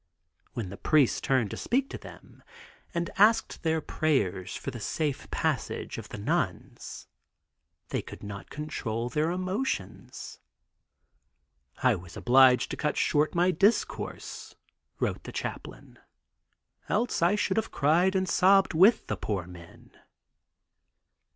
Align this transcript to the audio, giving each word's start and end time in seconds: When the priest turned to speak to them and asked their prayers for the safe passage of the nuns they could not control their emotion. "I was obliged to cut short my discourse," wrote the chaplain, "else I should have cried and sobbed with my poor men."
When 0.53 0.69
the 0.69 0.77
priest 0.77 1.23
turned 1.23 1.51
to 1.51 1.57
speak 1.57 1.87
to 1.91 1.97
them 1.99 2.41
and 2.91 3.11
asked 3.19 3.61
their 3.61 3.81
prayers 3.81 4.55
for 4.55 4.71
the 4.71 4.79
safe 4.79 5.29
passage 5.29 5.99
of 5.99 6.09
the 6.09 6.17
nuns 6.17 7.07
they 7.89 8.01
could 8.01 8.23
not 8.23 8.49
control 8.49 9.09
their 9.09 9.29
emotion. 9.29 10.09
"I 11.83 11.93
was 11.93 12.17
obliged 12.17 12.71
to 12.71 12.77
cut 12.77 12.97
short 12.97 13.35
my 13.35 13.51
discourse," 13.51 14.55
wrote 14.99 15.23
the 15.23 15.31
chaplain, 15.31 15.99
"else 16.89 17.21
I 17.21 17.35
should 17.35 17.57
have 17.57 17.69
cried 17.69 18.15
and 18.15 18.27
sobbed 18.27 18.73
with 18.73 19.07
my 19.07 19.15
poor 19.21 19.45
men." 19.45 19.91